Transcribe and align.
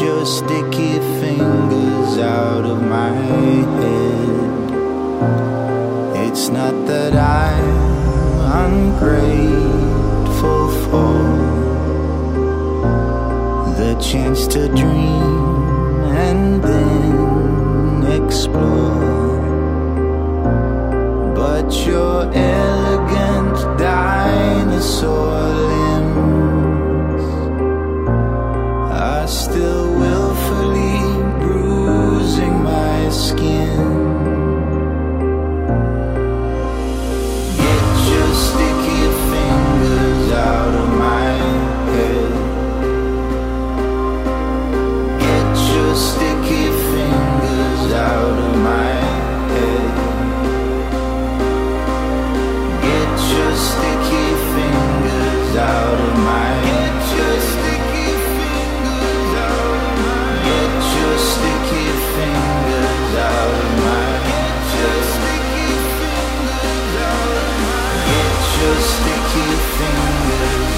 your 0.00 0.24
sticky 0.24 0.98
fingers 1.20 2.18
out 2.18 2.64
of 2.64 2.82
my 2.82 3.10
head. 3.10 3.68
It's 6.26 6.48
not 6.48 6.74
that 6.86 7.14
I'm 7.14 8.72
ungrateful 8.72 10.68
for 10.84 11.14
the 13.78 13.94
chance 14.00 14.46
to 14.48 14.68
dream 14.68 16.04
and 16.26 16.62
then 16.62 18.04
explore. 18.22 19.20
But 21.34 21.86
your 21.86 22.32
elegant 22.32 23.78
dinosaur 23.78 25.69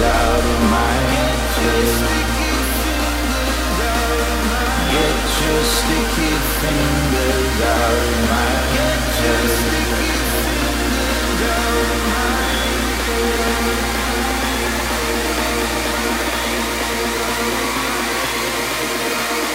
out 0.02 0.44
of 0.52 0.60
my 0.70 0.92
head. 1.12 1.38
Get 4.92 5.22
your 5.44 5.62
sticky 5.64 6.32
fingers 6.60 7.60
out 7.62 7.98
of 8.08 8.18
my 8.30 8.50
head. 8.74 9.02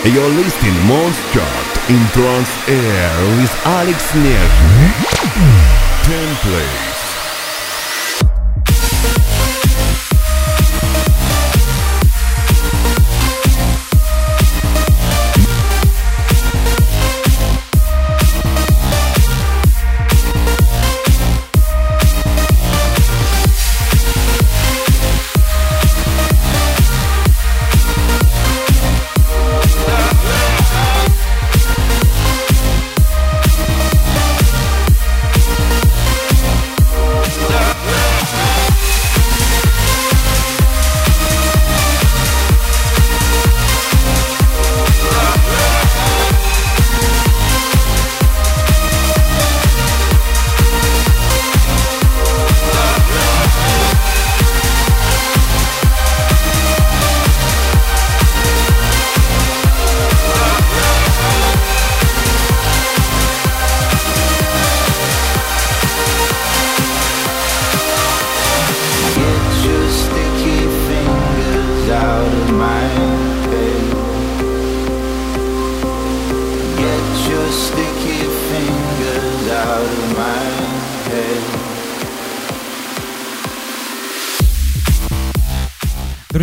You're 0.05 0.29
listening 0.29 0.87
Monster 0.87 1.49
in 1.89 1.99
Trance 2.13 2.53
Air 2.69 3.11
with 3.37 3.53
Alex 3.65 4.15
Neer. 4.15 4.47
Ten 6.03 6.35
plays. 6.37 6.96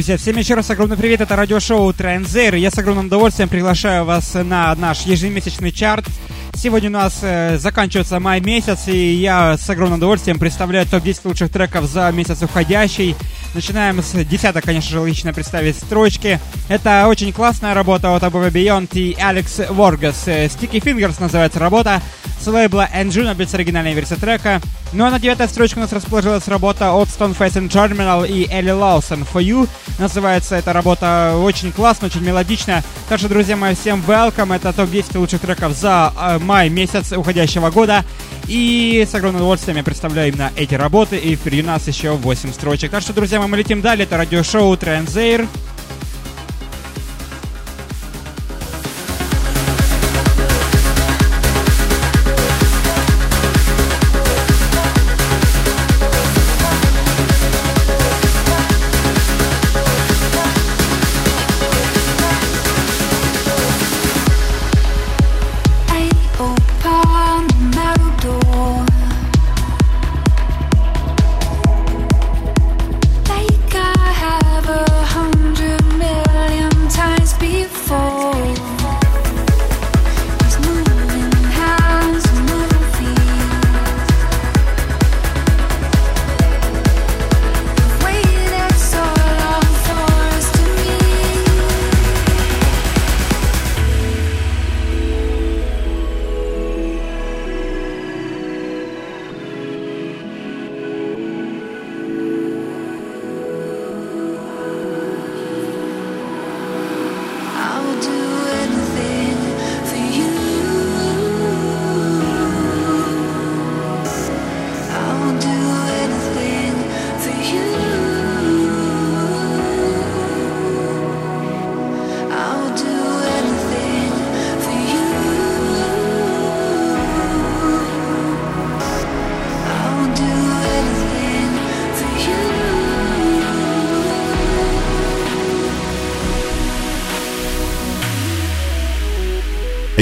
Друзья, 0.05 0.19
всем 0.19 0.37
еще 0.37 0.53
раз 0.53 0.69
огромный 0.69 0.99
привет, 0.99 1.23
это 1.23 1.35
радиошоу 1.35 1.91
Транзер. 1.95 2.57
Я 2.57 2.71
с 2.71 2.77
огромным 2.77 3.07
удовольствием 3.07 3.49
приглашаю 3.49 4.05
вас 4.05 4.35
на 4.35 4.75
наш 4.75 5.07
ежемесячный 5.07 5.73
чарт. 5.73 6.05
Сегодня 6.55 6.91
у 6.91 6.93
нас 6.93 7.21
э, 7.23 7.57
заканчивается 7.57 8.21
май 8.21 8.41
месяц, 8.41 8.87
и 8.89 9.15
я 9.15 9.57
с 9.57 9.71
огромным 9.71 9.97
удовольствием 9.97 10.39
представляю 10.39 10.85
топ-10 10.85 11.21
лучших 11.25 11.51
треков 11.51 11.87
за 11.87 12.13
месяц 12.13 12.43
уходящий. 12.43 13.17
Начинаем 13.55 14.03
с 14.03 14.13
10, 14.13 14.63
конечно 14.63 14.91
же, 14.91 15.09
лично 15.09 15.33
представить 15.33 15.77
строчки. 15.77 16.39
Это 16.69 17.07
очень 17.09 17.33
классная 17.33 17.73
работа 17.73 18.15
от 18.15 18.23
Above 18.25 18.53
Beyond 18.53 18.91
и 18.93 19.17
Алекс 19.19 19.59
Воргас. 19.71 20.29
Э, 20.29 20.49
Sticky 20.49 20.83
Fingers 20.83 21.19
называется 21.19 21.61
работа 21.61 22.03
с 22.45 22.47
лейбла 22.47 22.87
Enjuna 22.95 23.35
с 23.47 23.55
оригинальной 23.55 23.95
версией 23.95 24.21
трека. 24.21 24.61
Ну 24.93 25.07
а 25.07 25.11
на 25.11 25.19
девятой 25.19 25.49
строчке 25.49 25.79
у 25.79 25.81
нас 25.81 25.93
расположилась 25.95 26.47
работа 26.47 26.93
от 26.93 27.09
Stoneface 27.09 27.55
and 27.55 27.71
Terminal 27.71 28.29
и 28.29 28.47
Элли 28.51 28.71
Лаусон 28.71 29.23
For 29.23 29.43
You. 29.43 29.67
Называется 29.99 30.57
эта 30.57 30.75
работа 30.75 31.37
очень 31.39 31.73
классно, 31.73 32.09
очень 32.09 32.21
мелодичная. 32.21 32.85
Так 33.09 33.19
что, 33.19 33.31
друзья 33.31 33.57
мои, 33.57 33.75
всем 33.75 34.05
welcome. 34.07 34.55
Это 34.55 34.75
топ-10 34.75 35.19
лучших 35.19 35.41
треков 35.41 35.73
за 35.73 36.13
э, 36.21 36.39
май 36.39 36.69
месяц 36.69 37.13
уходящего 37.13 37.71
года. 37.71 38.05
И 38.47 39.07
с 39.11 39.15
огромным 39.15 39.41
удовольствием 39.41 39.79
я 39.79 39.83
представляю 39.83 40.29
именно 40.29 40.53
эти 40.55 40.75
работы. 40.75 41.17
И 41.17 41.37
впереди 41.37 41.63
у 41.63 41.67
нас 41.67 41.89
еще 41.89 42.11
8 42.11 42.53
строчек. 42.53 42.91
Так 42.91 43.01
что, 43.01 43.15
друзья 43.15 43.39
мои, 43.39 43.49
мы 43.49 43.57
летим 43.57 43.81
далее. 43.81 44.05
Это 44.05 44.19
радиошоу 44.19 44.77
Транзейр. 44.77 45.49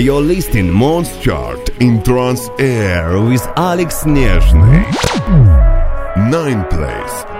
You're 0.03 0.21
listening 0.21 0.69
Mons 0.69 1.17
Chart 1.19 1.81
in 1.81 2.03
Trans 2.03 2.51
Air 2.59 3.21
with 3.21 3.47
Alex 3.55 4.03
Nezhny. 4.03 4.83
Nine 6.29 6.65
place. 6.67 7.32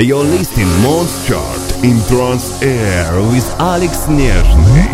You're 0.00 0.24
listening 0.24 0.66
Monster 0.82 1.34
Chart 1.34 1.84
in 1.84 2.00
Trance 2.08 2.60
Air 2.62 3.12
with 3.30 3.48
Alex 3.60 4.06
Nezhny. 4.06 4.90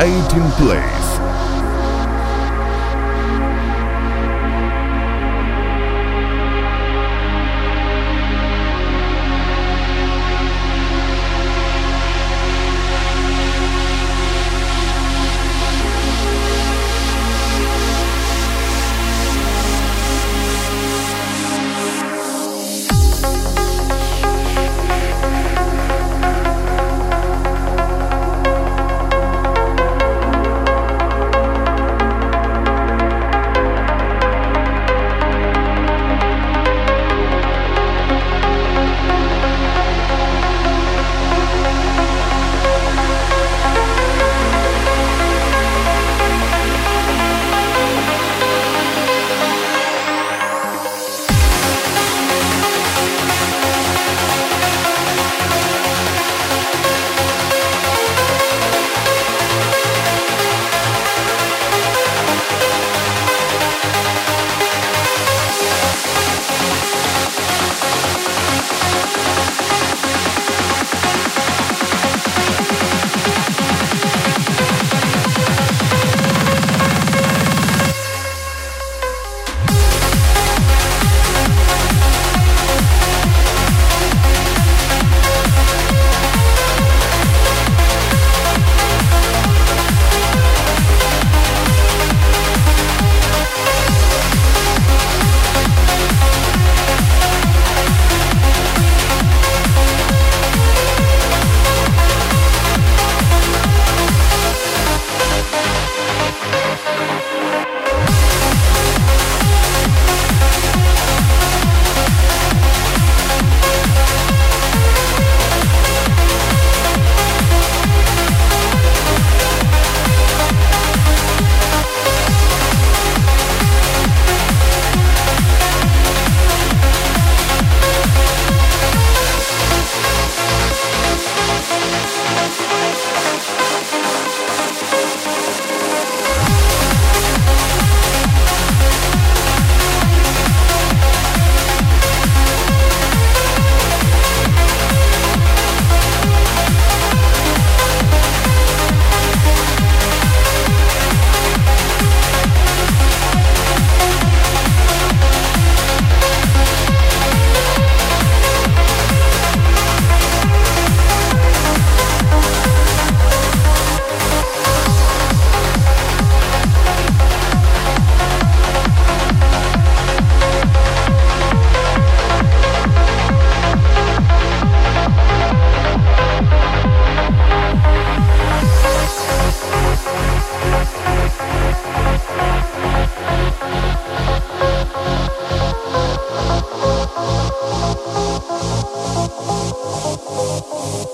18 0.00 0.50
place. 0.52 1.07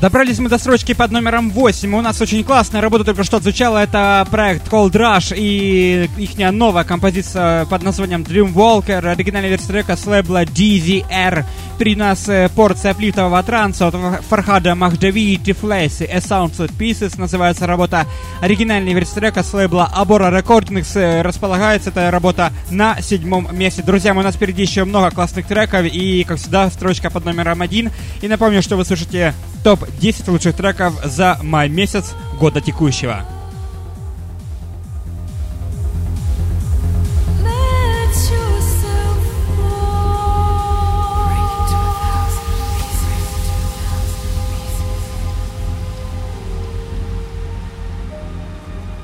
Добрались 0.00 0.38
мы 0.38 0.48
до 0.48 0.56
строчки 0.56 0.94
под 0.94 1.10
номером 1.10 1.50
8. 1.50 1.94
У 1.94 2.00
нас 2.00 2.18
очень 2.22 2.42
классная 2.42 2.80
работа 2.80 3.04
только 3.04 3.22
что 3.22 3.38
звучала. 3.38 3.82
Это 3.82 4.26
проект 4.30 4.66
Cold 4.66 4.92
Rush 4.92 5.34
и 5.36 6.08
их 6.16 6.38
новая 6.52 6.84
композиция 6.84 7.66
под 7.66 7.82
названием 7.82 8.22
Dream 8.22 8.54
Walker. 8.54 9.06
Оригинальная 9.06 9.50
версия 9.50 9.66
трека 9.66 9.96
с 9.96 10.06
лейбла 10.06 10.44
DZR. 10.44 11.44
При 11.80 11.96
нас 11.96 12.28
порция 12.54 12.92
плитового 12.92 13.42
транса 13.42 13.86
от 13.86 13.94
Фархада 14.28 14.74
Махджави 14.74 15.32
и 15.32 15.38
Тифлеси. 15.38 16.02
A 16.02 16.18
Soundset 16.18 16.70
Pieces 16.78 17.18
называется 17.18 17.66
работа. 17.66 18.04
Оригинальная 18.42 18.92
версия 18.92 19.14
трека 19.14 19.42
с 19.42 19.54
лейбла 19.54 19.86
Абора 19.86 20.30
Recordings. 20.30 21.22
Располагается 21.22 21.88
эта 21.88 22.10
работа 22.10 22.52
на 22.70 23.00
седьмом 23.00 23.48
месте. 23.56 23.82
Друзья, 23.82 24.12
у 24.12 24.20
нас 24.20 24.34
впереди 24.34 24.60
еще 24.60 24.84
много 24.84 25.10
классных 25.10 25.46
треков 25.46 25.86
и, 25.86 26.22
как 26.24 26.36
всегда, 26.36 26.68
строчка 26.68 27.08
под 27.08 27.24
номером 27.24 27.62
один. 27.62 27.90
И 28.20 28.28
напомню, 28.28 28.60
что 28.60 28.76
вы 28.76 28.84
слушаете 28.84 29.32
топ-10 29.64 30.30
лучших 30.30 30.56
треков 30.56 31.02
за 31.02 31.38
май 31.42 31.70
месяц 31.70 32.12
года 32.38 32.60
текущего. 32.60 33.24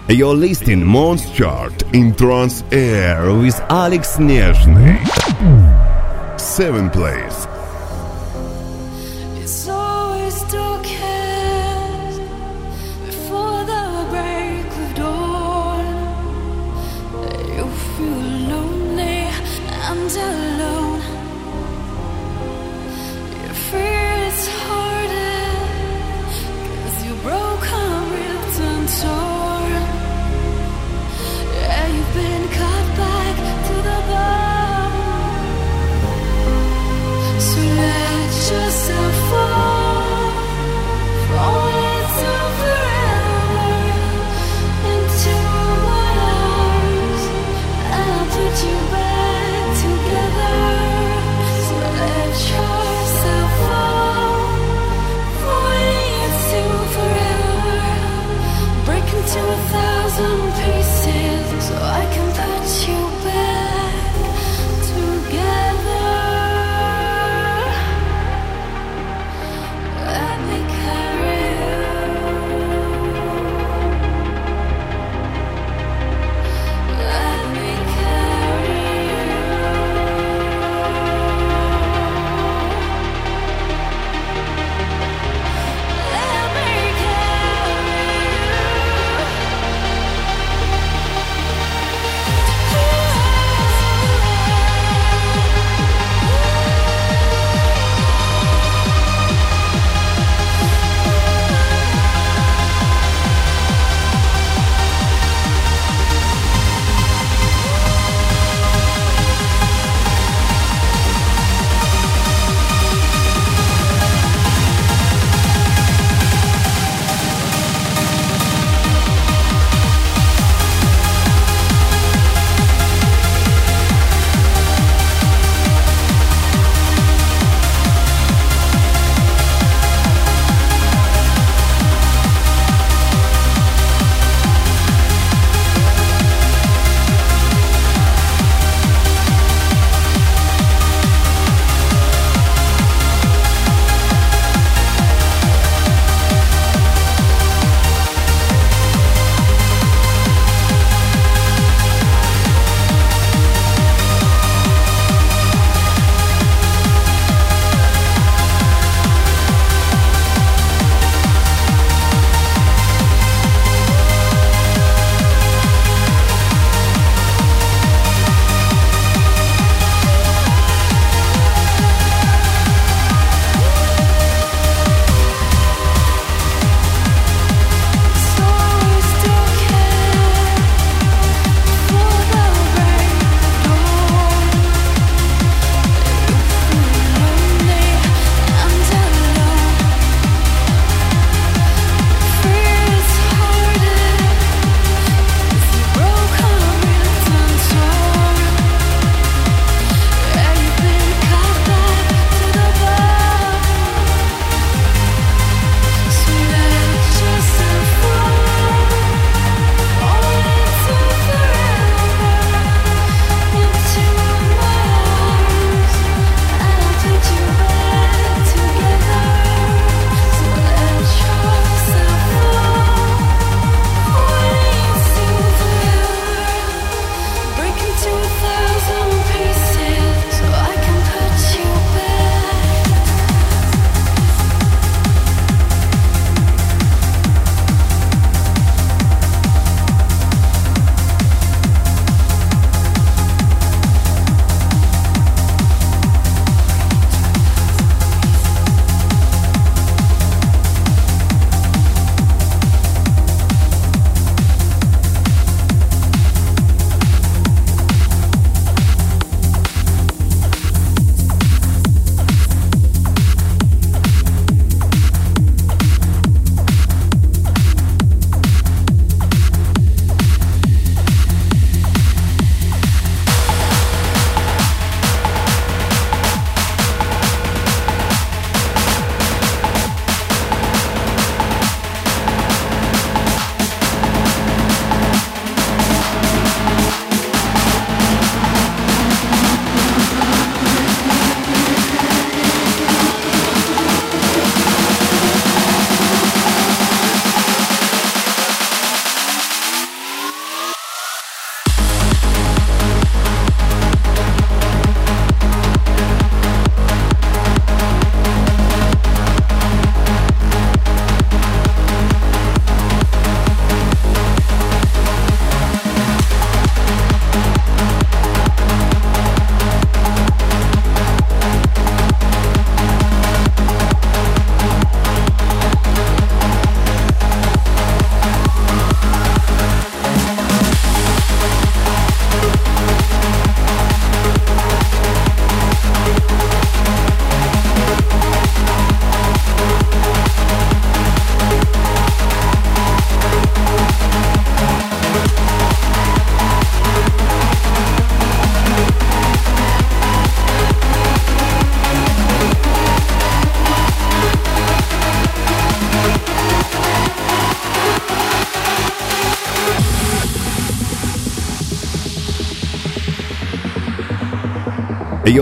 You're 0.09 0.37
listening 0.37 0.85
Monster 0.85 1.35
Chart 1.35 1.83
in 1.93 2.15
Trance 2.15 2.63
Air 2.71 3.35
with 3.35 3.59
Alex 3.69 4.19
Nezhny. 4.19 5.01
Seven 6.39 6.89
place. 6.91 7.49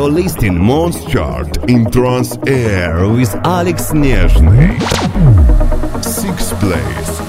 You're 0.05 0.13
listening 0.13 0.63
Mons 0.63 1.03
Chart 1.07 1.57
in 1.67 1.91
Trans 1.91 2.37
Air 2.47 3.09
with 3.09 3.35
Alex 3.37 3.91
Nezhny. 3.93 4.79
Sixth 6.05 6.53
place. 6.61 7.24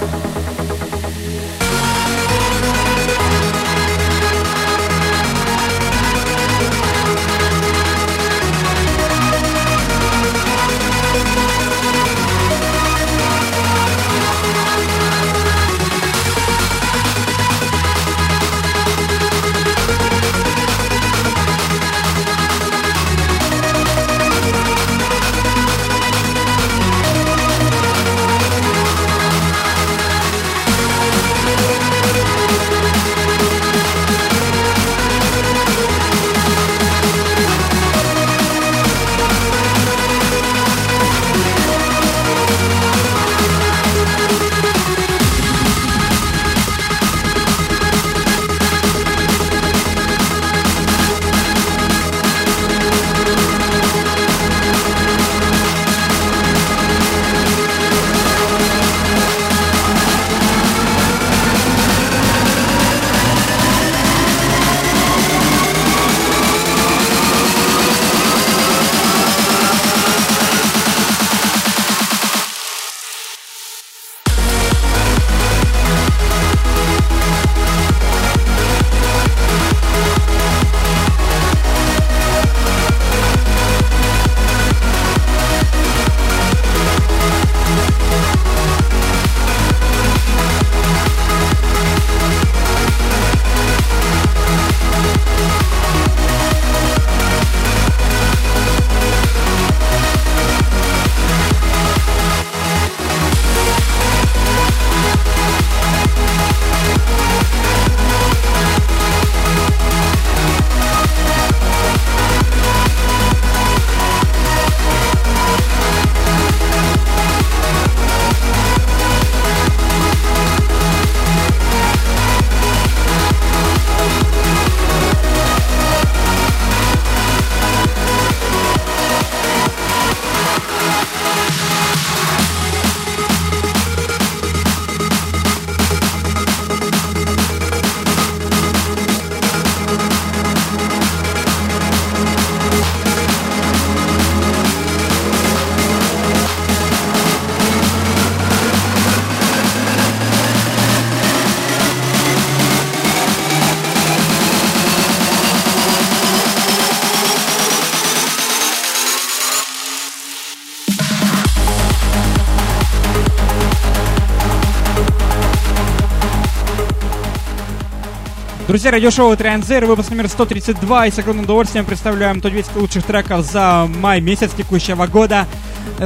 Друзья, 168.75 168.91
радиошоу 168.91 169.37
Транзер, 169.37 169.85
выпуск 169.85 170.09
номер 170.09 170.27
132, 170.27 171.07
и 171.07 171.11
с 171.11 171.17
огромным 171.17 171.45
удовольствием 171.45 171.85
представляем 171.85 172.41
топ-10 172.41 172.77
лучших 172.77 173.05
треков 173.05 173.45
за 173.45 173.87
май 173.87 174.19
месяц 174.19 174.51
текущего 174.51 175.07
года. 175.07 175.47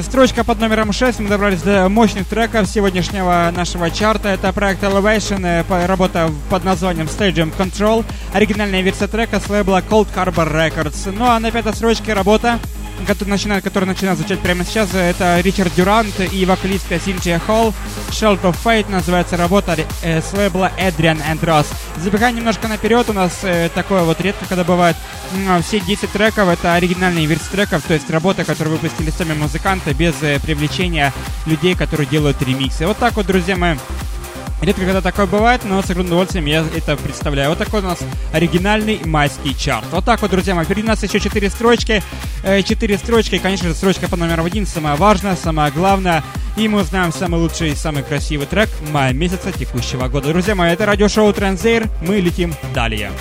Строчка 0.04 0.44
под 0.44 0.60
номером 0.60 0.94
6, 0.94 1.20
мы 1.22 1.30
добрались 1.30 1.64
до 1.64 1.90
мощных 1.90 2.28
треков 2.28 2.68
сегодняшнего 2.68 3.52
нашего 3.56 3.90
чарта. 3.90 4.30
Это 4.30 4.54
проект 4.54 4.84
Elevation, 4.84 5.44
э, 5.44 5.86
работа 5.88 6.30
под 6.52 6.64
названием 6.64 7.08
Stadium 7.08 7.52
Control, 7.58 8.06
оригинальная 8.34 8.82
версия 8.82 9.08
трека 9.08 9.40
с 9.40 9.50
лейбла 9.50 9.82
Cold 9.82 10.10
Harbor 10.16 10.54
Records. 10.54 11.12
Ну 11.12 11.26
а 11.26 11.40
на 11.40 11.50
пятой 11.50 11.74
строчке 11.74 12.14
работа 12.14 12.60
который 13.06 13.30
начинает, 13.30 13.64
который 13.64 13.86
начинает 13.86 14.18
звучать 14.18 14.40
прямо 14.40 14.64
сейчас, 14.64 14.94
это 14.94 15.40
Ричард 15.42 15.74
Дюрант 15.76 16.20
и 16.20 16.46
вокалистка 16.46 17.00
Синтия 17.00 17.40
Холл. 17.40 17.74
Shield 18.10 18.42
of 18.42 18.56
Fate 18.64 18.90
называется 18.90 19.38
работа 19.38 19.78
э, 20.02 20.22
с 20.22 20.34
лейбла 20.34 20.72
Adrian 20.78 21.22
and 21.30 21.40
Ross. 21.42 21.68
Забегая 21.98 22.32
немножко 22.32 22.68
наперед, 22.68 23.10
у 23.10 23.14
нас 23.14 23.40
э, 23.44 23.70
такое 23.74 24.04
вот 24.04 24.20
редко, 24.22 24.46
когда 24.48 24.64
бывает. 24.64 24.96
Э, 25.48 25.62
все 25.62 25.80
10 25.80 26.12
треков 26.12 26.50
это 26.50 26.74
оригинальные 26.74 27.26
версии 27.26 27.50
треков, 27.52 27.84
то 27.84 27.94
есть 27.94 28.10
работа, 28.10 28.44
которую 28.44 28.78
выпустили 28.78 29.12
сами 29.12 29.34
музыканты 29.34 29.94
без 29.94 30.16
э, 30.22 30.40
привлечения 30.40 31.14
людей, 31.46 31.76
которые 31.76 32.08
делают 32.08 32.42
ремиксы. 32.42 32.86
Вот 32.88 32.98
так 32.98 33.16
вот, 33.16 33.26
друзья 33.26 33.56
мои. 33.56 33.76
Редко 34.62 34.82
когда 34.84 35.02
такое 35.02 35.26
бывает, 35.26 35.62
но 35.64 35.82
с 35.82 35.90
огромным 35.90 36.08
удовольствием 36.08 36.46
я 36.46 36.66
это 36.76 36.98
представляю. 36.98 37.50
Вот 37.50 37.58
такой 37.58 37.80
у 37.80 37.84
нас 37.84 38.00
оригинальный 38.34 39.00
майский 39.06 39.58
чарт. 39.58 39.86
Вот 39.92 40.04
так 40.04 40.22
вот, 40.22 40.32
друзья 40.32 40.54
мои. 40.54 40.66
Впереди 40.66 40.86
нас 40.86 41.02
еще 41.02 41.20
четыре 41.20 41.50
строчки. 41.50 42.04
Э, 42.44 42.62
четыре 42.62 42.98
строчки. 42.98 43.38
Конечно 43.38 43.70
же, 43.70 43.76
строчка 43.76 44.10
по 44.10 44.18
номеру 44.18 44.44
один 44.44 44.68
самая 44.68 44.98
важная, 44.98 45.38
самая 45.38 45.72
главная. 45.72 46.24
И 46.58 46.68
мы 46.68 46.82
узнаем 46.82 47.14
самый 47.14 47.40
лучший 47.40 47.70
и 47.70 47.76
самый 47.76 48.04
красивый 48.04 48.48
трек 48.48 48.70
мая 48.92 49.14
месяца 49.14 49.52
текущего 49.54 50.10
года. 50.10 50.30
Друзья 50.30 50.56
мои, 50.56 50.74
это 50.74 50.86
радиошоу 50.86 51.32
Транзейр. 51.32 51.88
Мы 52.02 52.18
летим 52.18 52.54
далее. 52.74 53.12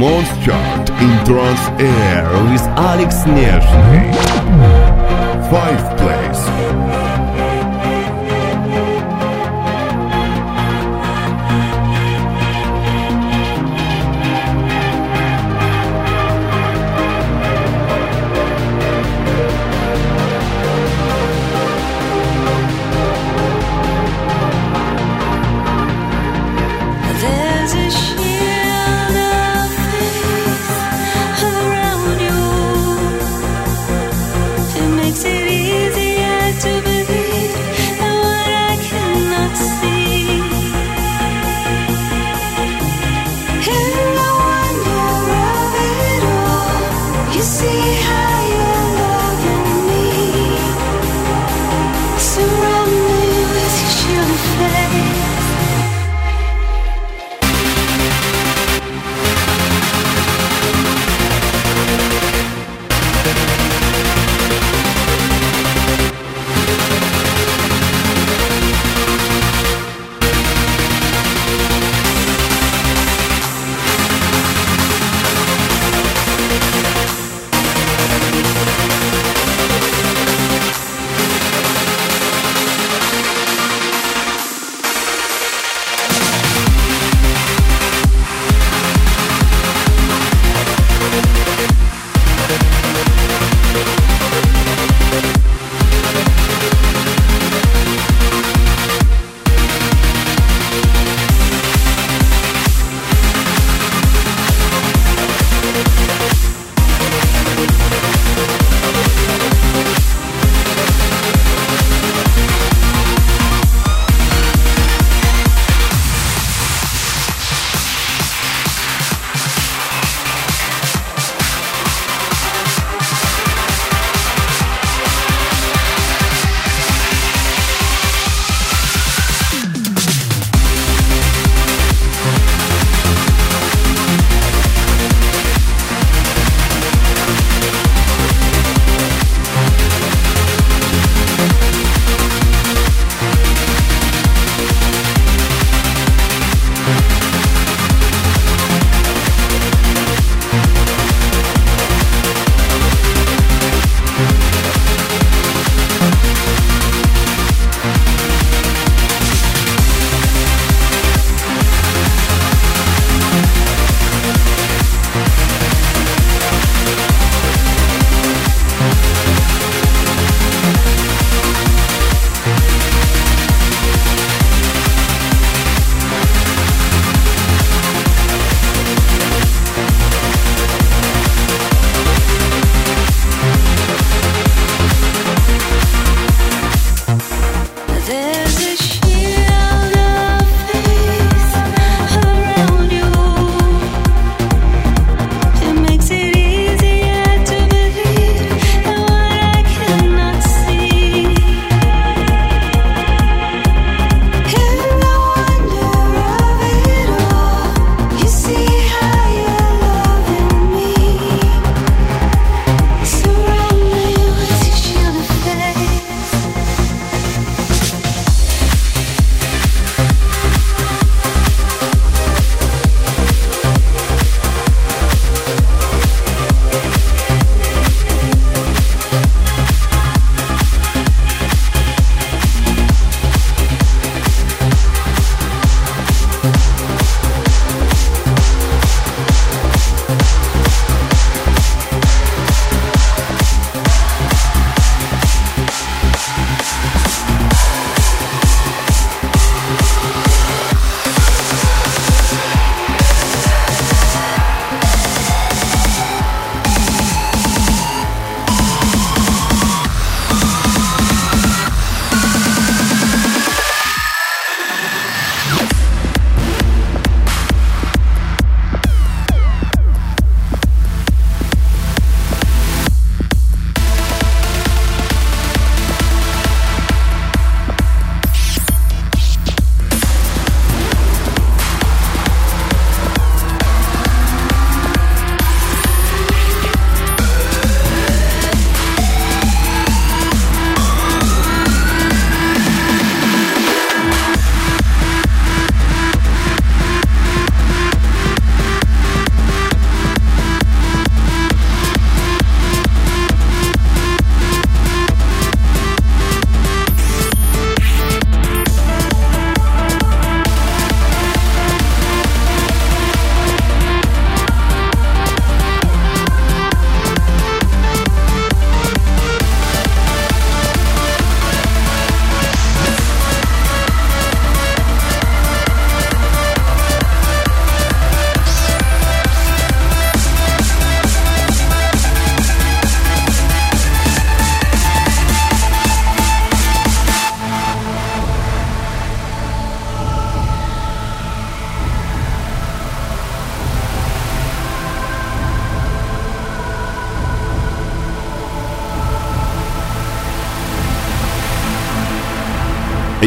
Monster 0.00 0.46
Chart 0.46 0.88
in 0.88 1.24
Trans 1.26 1.60
Air 1.78 2.24
with 2.50 2.62
Alex 2.78 3.16
Nezhny. 3.24 4.14
Five. 5.50 6.09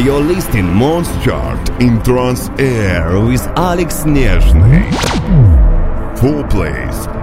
You're 0.04 0.20
listening 0.20 0.66
Mons 0.66 1.08
Chart 1.24 1.66
in 1.80 2.02
Trans 2.02 2.50
Air 2.58 3.18
with 3.20 3.40
Alex 3.56 4.04
Nezhny. 4.04 4.84
Four 6.18 6.46
plays. 6.48 7.13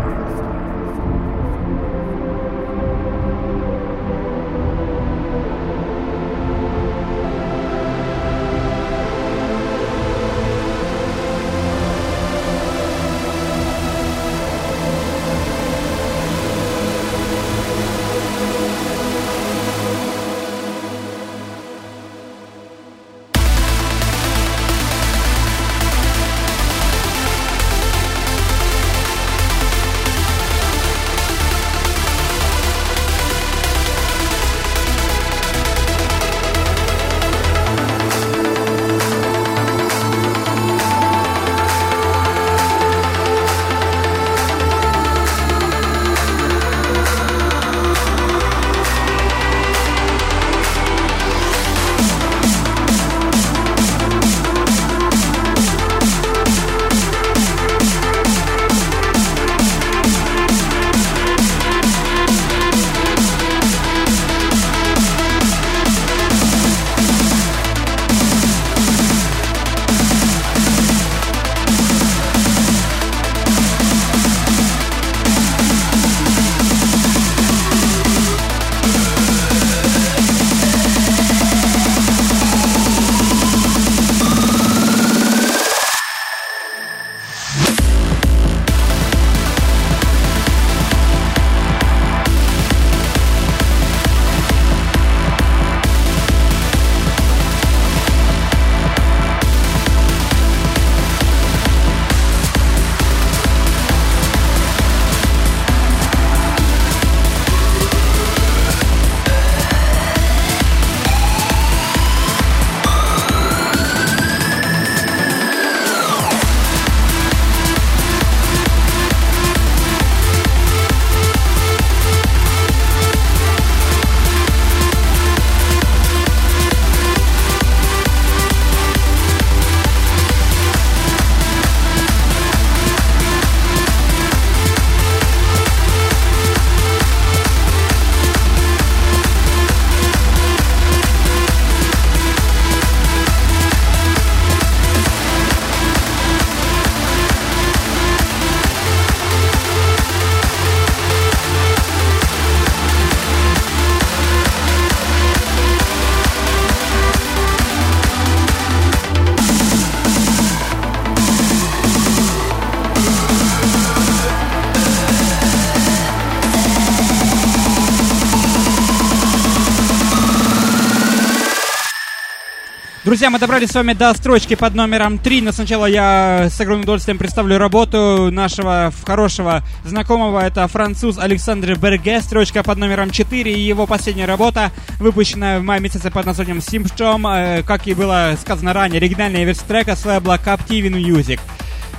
Друзья, 173.22 173.30
мы 173.30 173.38
добрались 173.38 173.70
с 173.70 173.76
вами 173.76 173.94
до 173.94 174.12
строчки 174.16 174.56
под 174.56 174.74
номером 174.74 175.20
3, 175.20 175.42
но 175.42 175.52
сначала 175.52 175.86
я 175.86 176.48
с 176.50 176.60
огромным 176.60 176.86
удовольствием 176.86 177.20
представлю 177.20 177.60
работу 177.60 178.32
нашего 178.32 178.92
хорошего 179.06 179.62
знакомого. 179.86 180.40
Это 180.40 180.68
француз 180.68 181.20
Александр 181.20 181.76
Берге, 181.76 182.20
строчка 182.22 182.64
под 182.64 182.80
номером 182.80 183.12
4 183.12 183.54
и 183.54 183.60
его 183.60 183.86
последняя 183.86 184.26
работа, 184.26 184.72
выпущенная 184.98 185.60
в 185.60 185.64
мае 185.64 185.80
месяце 185.80 186.10
под 186.10 186.26
названием 186.26 186.58
Symptom, 186.58 187.60
э, 187.60 187.62
как 187.62 187.86
и 187.86 187.94
было 187.94 188.36
сказано 188.42 188.74
ранее, 188.74 188.98
оригинальная 188.98 189.44
версия 189.44 189.66
трека 189.68 189.96
с 189.96 190.04
лейбла 190.04 190.40
Captive 190.44 190.90
Music. 190.90 191.40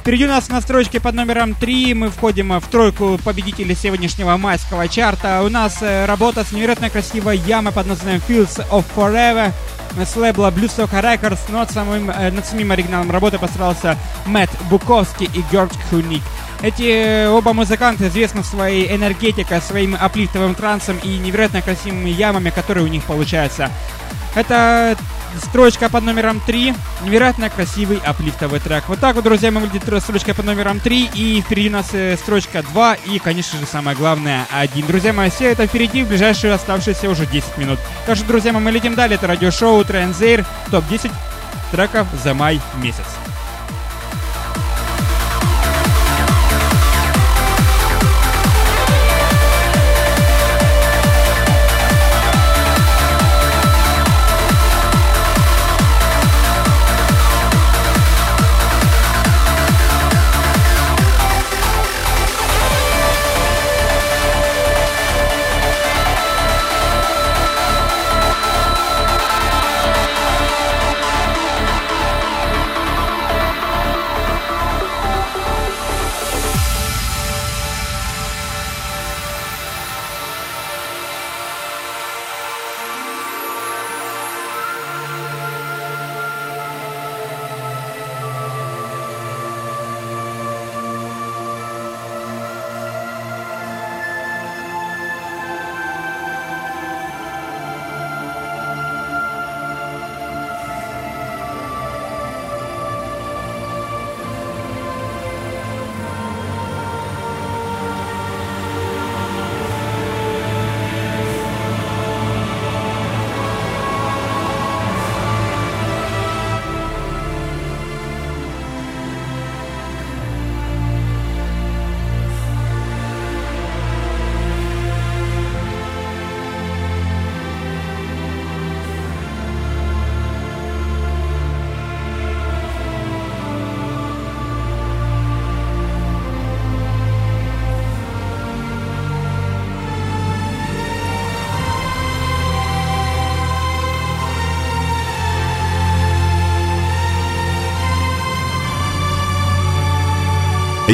Впереди 0.00 0.24
у 0.24 0.28
нас 0.28 0.48
на 0.48 0.60
строчке 0.60 0.98
под 0.98 1.14
номером 1.14 1.54
3 1.54 1.94
мы 1.94 2.10
входим 2.10 2.58
в 2.58 2.66
тройку 2.66 3.20
победителей 3.22 3.76
сегодняшнего 3.76 4.36
майского 4.36 4.88
чарта. 4.88 5.44
У 5.44 5.48
нас 5.48 5.78
э, 5.82 6.04
работа 6.04 6.42
с 6.42 6.50
невероятно 6.50 6.90
красивой 6.90 7.38
ямой 7.38 7.72
под 7.72 7.86
названием 7.86 8.20
Fields 8.26 8.68
of 8.72 8.84
Forever 8.96 9.52
с 9.96 10.16
лейбла 10.16 10.50
Blue 10.50 10.68
Stock 10.68 10.90
Records, 10.90 11.40
но 11.48 11.60
над 11.60 11.70
самым, 11.70 12.10
э, 12.10 12.30
над 12.30 12.46
самим 12.46 12.72
оригиналом 12.72 13.10
работы 13.10 13.38
постарался 13.38 13.96
Мэтт 14.26 14.50
Буковский 14.70 15.26
и 15.32 15.44
Георг 15.50 15.72
Хуник. 15.90 16.22
Эти 16.62 17.26
оба 17.26 17.52
музыканта 17.52 18.08
известны 18.08 18.44
своей 18.44 18.94
энергетикой, 18.94 19.60
своим 19.60 19.96
аплифтовым 19.98 20.54
трансом 20.54 20.98
и 21.02 21.18
невероятно 21.18 21.60
красивыми 21.60 22.10
ямами, 22.10 22.50
которые 22.50 22.84
у 22.84 22.88
них 22.88 23.04
получаются. 23.04 23.70
Это 24.34 24.96
строчка 25.42 25.88
под 25.88 26.04
номером 26.04 26.40
3. 26.40 26.74
Невероятно 27.04 27.50
красивый 27.50 27.98
аплифтовый 28.04 28.60
трек. 28.60 28.84
Вот 28.88 28.98
так 28.98 29.14
вот, 29.14 29.24
друзья, 29.24 29.50
мы 29.50 29.60
выглядит 29.60 30.02
строчка 30.02 30.34
под 30.34 30.46
номером 30.46 30.80
3. 30.80 31.10
И 31.14 31.42
впереди 31.42 31.68
у 31.68 31.72
нас 31.72 31.88
э, 31.92 32.16
строчка 32.16 32.62
2. 32.62 32.94
И, 33.06 33.18
конечно 33.18 33.58
же, 33.58 33.66
самое 33.66 33.96
главное, 33.96 34.46
1. 34.50 34.86
Друзья 34.86 35.12
мои, 35.12 35.30
все 35.30 35.52
это 35.52 35.66
впереди 35.66 36.02
в 36.02 36.08
ближайшие 36.08 36.52
оставшиеся 36.52 37.10
уже 37.10 37.26
10 37.26 37.58
минут. 37.58 37.78
Так 38.06 38.16
что, 38.16 38.26
друзья 38.26 38.52
мои, 38.52 38.62
мы 38.62 38.70
летим 38.70 38.94
далее. 38.94 39.16
Это 39.16 39.26
радиошоу 39.26 39.84
Транзейр. 39.84 40.44
Топ-10 40.70 41.10
треков 41.70 42.06
за 42.22 42.34
май 42.34 42.60
месяц. 42.76 43.21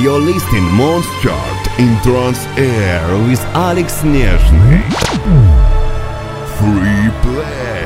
You're 0.01 0.21
listening 0.21 0.63
Monster 0.75 1.35
in 1.77 1.99
Trans 2.05 2.39
Air 2.57 3.03
with 3.29 3.41
Alex 3.53 4.03
Nezhny. 4.03 4.81
Free 6.57 7.11
Place. 7.21 7.78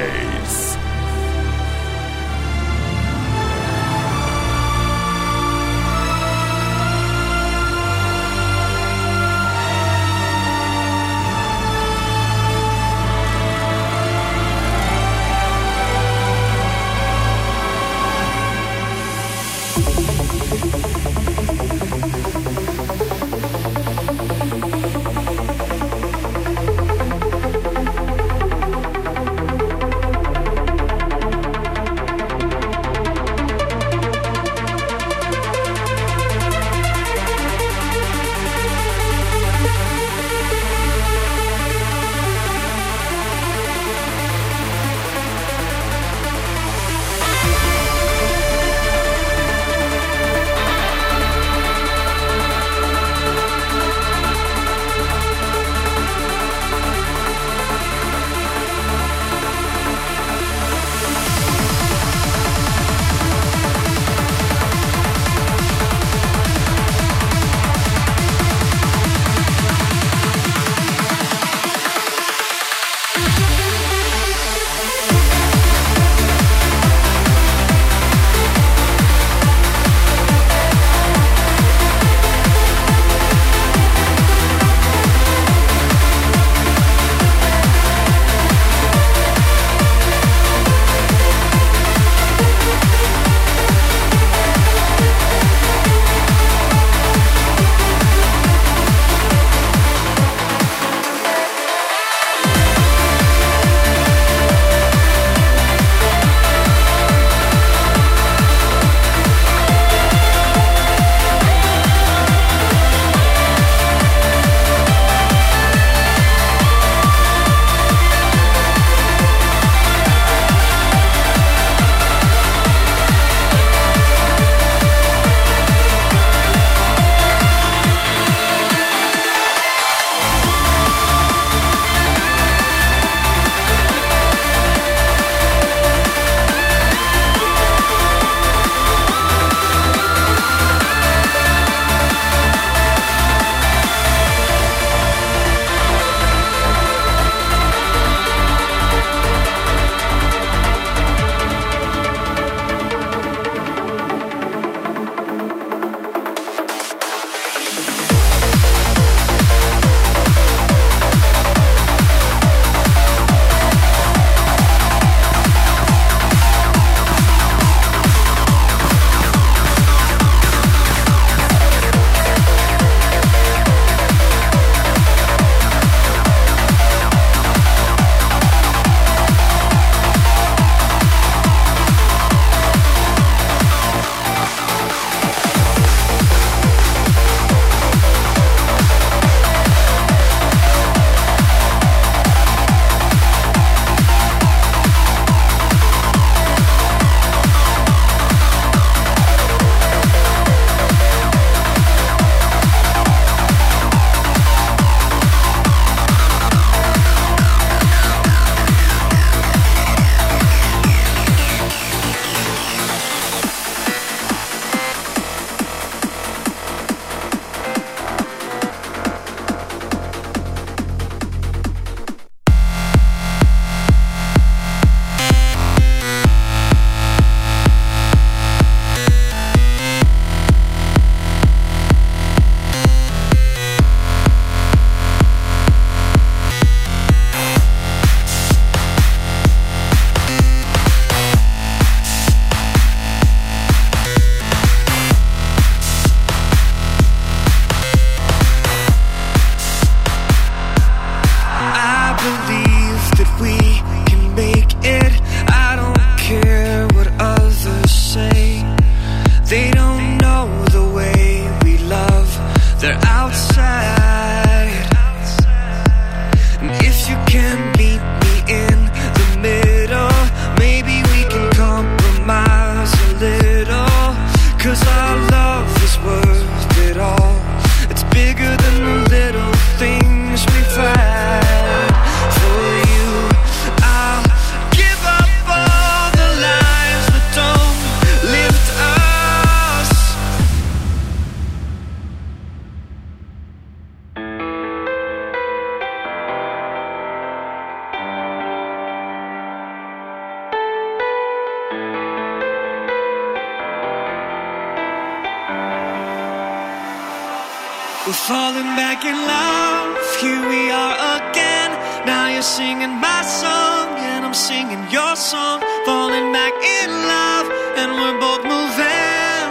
Song. 315.33 315.61
Falling 315.89 316.29
back 316.31 316.53
in 316.81 316.91
love, 317.17 317.47
and 317.81 317.89
we're 317.99 318.19
both 318.21 318.45
moving 318.55 319.51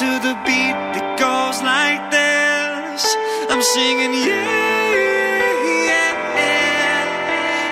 to 0.00 0.08
the 0.26 0.34
beat 0.46 0.76
that 0.94 1.06
goes 1.20 1.58
like 1.60 2.02
this. 2.08 3.02
I'm 3.52 3.62
singing, 3.76 4.14
yeah, 4.24 4.96
yeah. 5.92 6.12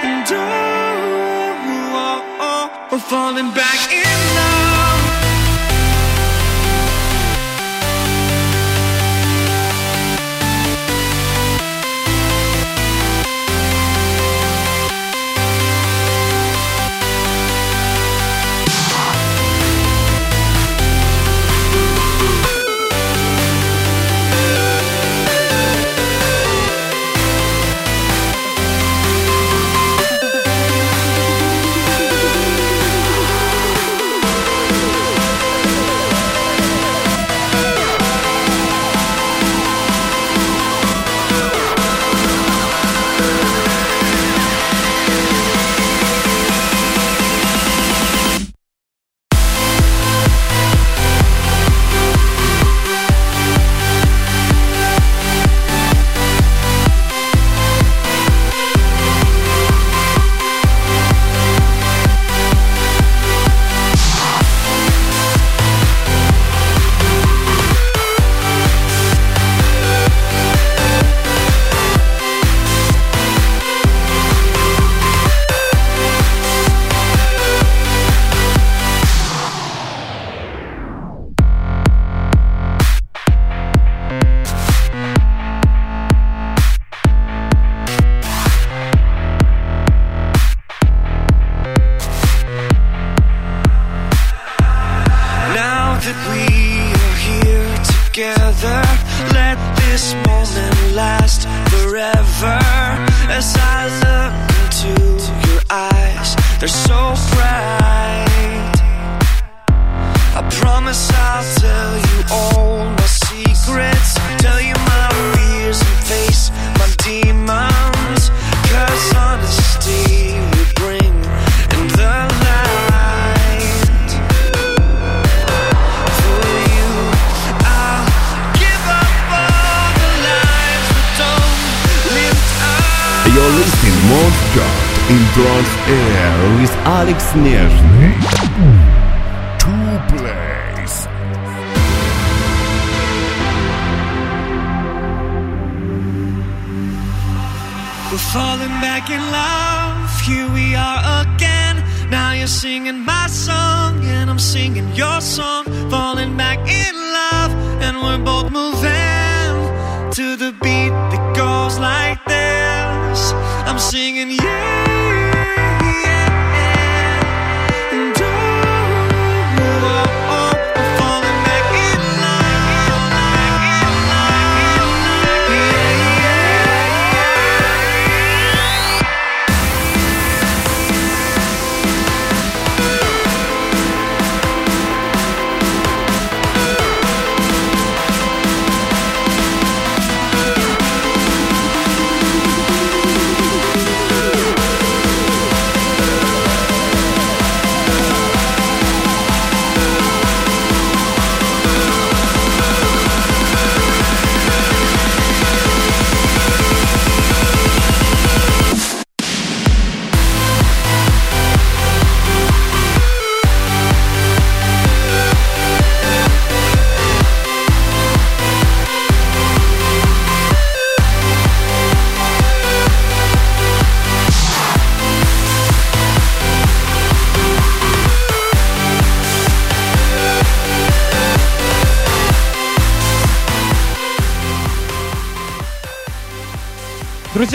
And 0.05 0.29
oh, 0.29 0.45
oh, 2.05 2.21
oh, 2.49 2.65
we're 2.93 3.07
falling 3.15 3.51
back 3.63 3.78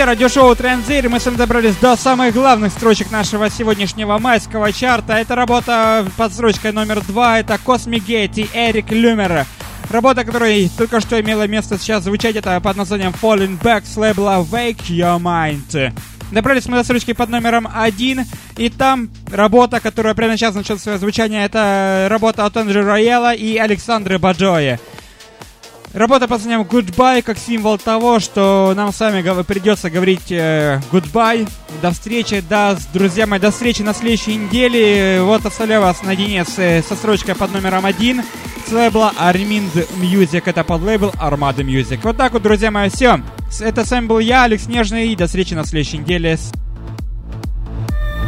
Друзья, 0.04 0.16
радиошоу 0.16 0.54
Транзир, 0.54 1.08
мы 1.08 1.18
с 1.18 1.26
вами 1.26 1.38
добрались 1.38 1.78
до 1.78 1.96
самых 1.96 2.34
главных 2.34 2.74
строчек 2.74 3.10
нашего 3.10 3.50
сегодняшнего 3.50 4.18
майского 4.18 4.74
чарта. 4.74 5.14
Это 5.14 5.34
работа 5.34 6.06
под 6.18 6.34
строчкой 6.34 6.74
номер 6.74 7.00
два, 7.06 7.40
это 7.40 7.54
Cosmic 7.54 8.06
Gate 8.06 8.34
и 8.36 8.50
Эрик 8.54 8.92
Люмер. 8.92 9.46
Работа, 9.90 10.26
которая 10.26 10.68
только 10.78 11.00
что 11.00 11.22
имела 11.22 11.48
место 11.48 11.78
сейчас 11.78 12.04
звучать, 12.04 12.36
это 12.36 12.60
под 12.60 12.76
названием 12.76 13.14
Falling 13.22 13.58
Back 13.62 13.86
с 13.86 13.96
лейбла 13.96 14.46
Wake 14.52 14.90
Your 14.90 15.22
Mind. 15.22 15.94
Добрались 16.34 16.66
мы 16.66 16.76
до 16.76 16.84
строчки 16.84 17.14
под 17.14 17.30
номером 17.30 17.70
один, 17.74 18.26
и 18.58 18.68
там 18.68 19.10
работа, 19.32 19.80
которая 19.80 20.16
прямо 20.16 20.36
сейчас 20.36 20.54
начала 20.54 20.80
свое 20.80 20.98
звучание, 20.98 21.46
это 21.46 22.08
работа 22.10 22.46
от 22.46 22.58
Эндрю 22.58 22.84
Рояла 22.84 23.34
и 23.34 23.56
Александры 23.56 24.20
Баджои. 24.20 24.80
Работа 25.94 26.28
под 26.28 26.40
названием 26.40 26.62
Goodbye 26.64 27.22
как 27.22 27.38
символ 27.38 27.78
того, 27.78 28.20
что 28.20 28.74
нам 28.76 28.92
с 28.92 29.00
вами 29.00 29.22
придется 29.44 29.92
говорить 29.92 30.32
э, 30.32 30.82
goodbye, 30.92 31.48
до 31.84 31.92
встречи, 31.92 32.44
да, 32.50 32.76
друзья 32.96 33.28
мои, 33.28 33.40
до 33.40 33.52
встречи 33.52 33.84
на 33.84 33.94
следующей 33.94 34.38
неделе. 34.38 35.22
Вот 35.22 35.46
оставляю 35.46 35.82
вас 35.82 36.02
наедине 36.02 36.46
с, 36.46 36.58
э, 36.58 36.82
со 36.82 36.96
строчкой 36.96 37.36
под 37.36 37.54
номером 37.54 37.86
один. 37.86 38.24
с 38.68 38.72
лейбла 38.72 39.14
Armind 39.20 39.88
Music, 40.02 40.42
это 40.46 40.64
под 40.64 40.82
лейбл 40.82 41.12
Armada 41.22 41.58
Music. 41.58 42.00
Вот 42.02 42.18
так 42.18 42.34
вот, 42.34 42.42
друзья 42.42 42.72
мои, 42.72 42.90
все. 42.90 43.22
Это 43.60 43.86
с 43.86 43.92
вами 43.92 44.08
был 44.08 44.18
я, 44.18 44.46
Алекс 44.46 44.66
Нежный, 44.66 45.10
и 45.10 45.16
до 45.16 45.28
встречи 45.28 45.54
на 45.54 45.64
следующей 45.64 46.00
неделе. 46.00 46.40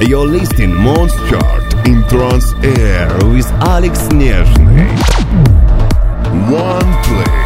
You're 0.01 0.27
listening 0.27 0.75
Monster 0.75 1.41
in 1.85 2.07
Trans 2.09 2.53
Air 2.61 3.09
with 3.23 3.51
Alex 3.61 4.13
Нежный. 4.13 4.87
One 6.47 7.03
place. 7.05 7.44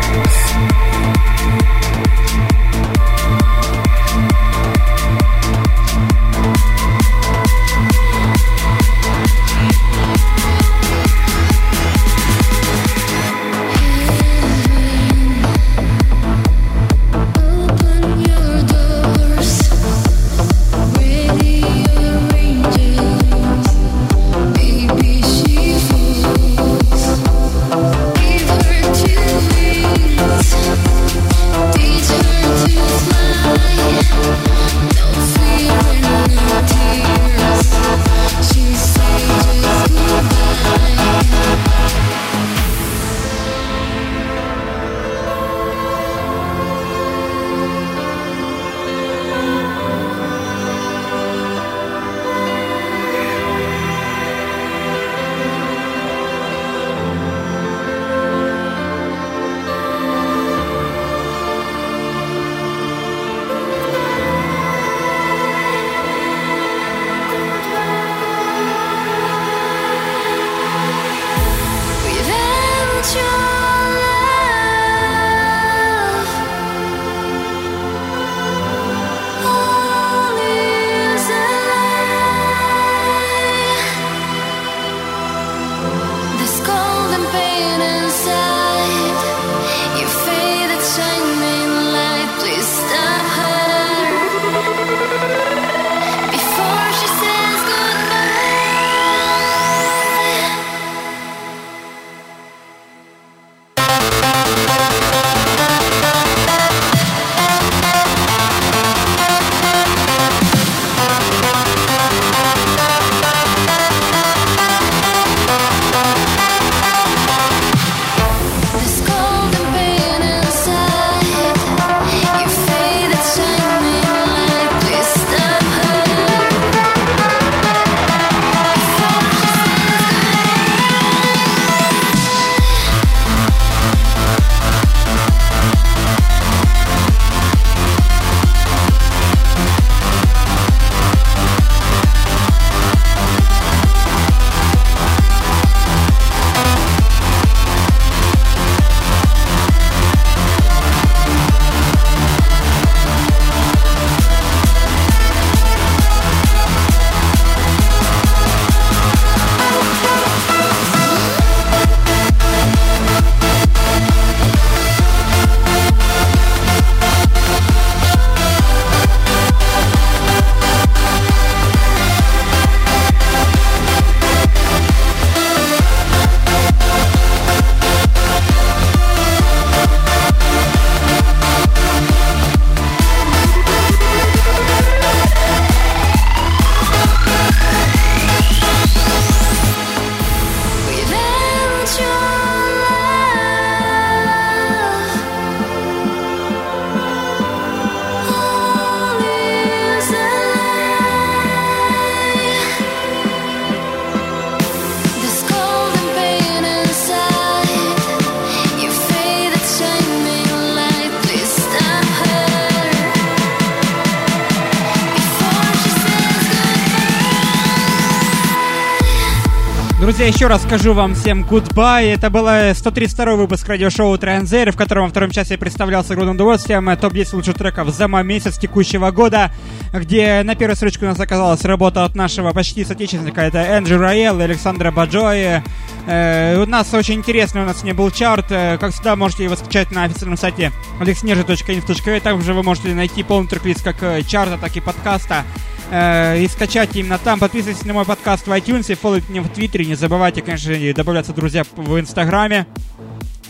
Еще 220.39 220.47
раз 220.47 220.63
скажу 220.63 220.93
вам 220.93 221.15
всем 221.15 221.43
goodbye. 221.43 222.13
Это 222.13 222.29
был 222.29 222.47
132 222.73 223.35
выпуск 223.35 223.67
радиошоу 223.67 224.17
Транзер, 224.17 224.71
в 224.71 224.77
котором 224.77 225.03
во 225.03 225.09
втором 225.09 225.31
часе 225.31 225.55
я 225.55 225.57
представлял 225.57 226.01
с 226.01 226.11
огромным 226.11 226.35
удовольствием 226.35 226.87
э, 226.87 226.95
топ-10 226.95 227.35
лучших 227.35 227.57
треков 227.57 227.89
за 227.89 228.07
мой 228.07 228.23
месяц 228.23 228.57
текущего 228.57 229.11
года, 229.11 229.51
где 229.91 230.41
на 230.43 230.55
первой 230.55 230.77
строчке 230.77 231.05
у 231.05 231.09
нас 231.09 231.19
оказалась 231.19 231.65
работа 231.65 232.05
от 232.05 232.15
нашего 232.15 232.53
почти 232.53 232.85
соотечественника, 232.85 233.41
это 233.41 233.57
Энджи 233.57 233.97
Раэл 233.97 234.39
и 234.39 234.43
Александра 234.43 234.91
Баджои. 234.91 235.61
Э, 236.07 236.63
у 236.63 236.65
нас 236.65 236.93
очень 236.93 237.15
интересный 237.15 237.63
у 237.63 237.65
нас 237.65 237.83
не 237.83 237.91
был 237.91 238.09
чарт. 238.09 238.45
Э, 238.49 238.77
как 238.77 238.93
всегда, 238.93 239.17
можете 239.17 239.43
его 239.43 239.57
скачать 239.57 239.91
на 239.91 240.05
официальном 240.05 240.37
сайте 240.37 240.71
alexnežи.inf.ru. 241.01 242.21
Также 242.21 242.53
вы 242.53 242.63
можете 242.63 242.95
найти 242.95 243.23
полный 243.23 243.49
трек-лист 243.49 243.83
как 243.83 244.01
э, 244.03 244.23
чарта, 244.23 244.57
так 244.57 244.73
и 244.77 244.79
подкаста 244.79 245.43
э, 245.91 246.41
и 246.41 246.47
скачать 246.47 246.95
именно 246.95 247.17
там. 247.17 247.39
Подписывайтесь 247.39 247.85
на 247.85 247.93
мой 247.93 248.05
подкаст 248.05 248.47
в 248.47 248.51
iTunes, 248.51 248.93
фолловите 248.95 249.31
меня 249.31 249.41
в 249.41 249.49
Твиттере. 249.49 249.85
Не 249.85 249.95
забывайте, 249.95 250.28
конечно, 250.35 250.73
же, 250.73 250.93
добавляться, 250.93 251.33
друзья, 251.33 251.63
в 251.75 251.99
Инстаграме. 251.99 252.65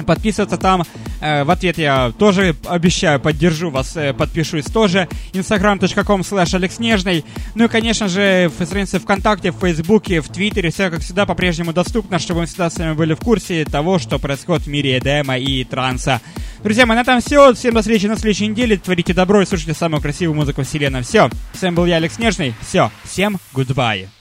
Подписываться 0.06 0.58
там. 0.58 0.84
Э, 1.22 1.44
в 1.44 1.52
ответ 1.52 1.78
я 1.78 2.12
тоже 2.18 2.56
обещаю, 2.68 3.20
поддержу 3.20 3.70
вас, 3.70 3.96
э, 3.98 4.14
подпишусь 4.14 4.66
тоже. 4.66 5.08
Instagram.com 5.34 6.22
slash 6.22 6.56
алекснежный. 6.56 7.26
Ну 7.56 7.66
и, 7.66 7.68
конечно 7.68 8.08
же, 8.08 8.50
в 8.58 8.66
странице 8.66 9.00
ВКонтакте, 9.00 9.52
в 9.52 9.58
Фейсбуке, 9.60 10.22
в 10.22 10.30
Твиттере. 10.30 10.72
Все, 10.72 10.90
как 10.90 11.02
всегда, 11.02 11.26
по-прежнему 11.26 11.74
доступно, 11.74 12.20
чтобы 12.20 12.42
мы 12.42 12.46
всегда 12.46 12.70
с 12.70 12.78
вами 12.78 12.94
были 12.94 13.14
в 13.14 13.20
курсе 13.20 13.66
того, 13.66 14.00
что 14.00 14.20
происходит 14.20 14.66
в 14.66 14.70
мире 14.70 14.98
EDM 14.98 15.40
и 15.40 15.64
транса. 15.64 16.22
Друзья 16.64 16.86
мои, 16.86 16.96
на 16.96 17.02
этом 17.02 17.22
все. 17.22 17.54
Всем 17.54 17.74
до 17.74 17.82
встречи 17.82 18.06
на 18.06 18.16
следующей 18.16 18.48
неделе. 18.48 18.78
Творите 18.78 19.14
добро 19.14 19.42
и 19.42 19.46
слушайте 19.46 19.74
самую 19.74 20.02
красивую 20.02 20.36
музыку 20.36 20.64
вселенной. 20.64 21.04
Все. 21.04 21.30
С 21.54 21.62
вами 21.62 21.76
был 21.76 21.86
я, 21.86 21.98
Алекс 21.98 22.18
Нежный. 22.20 22.54
Все. 22.62 22.92
Всем 23.04 23.38
goodbye. 23.54 24.19